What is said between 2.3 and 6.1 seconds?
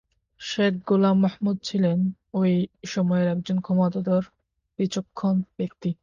ওই সময়ের একজন ক্ষমতাধর বিচক্ষণ ব্যক্তি।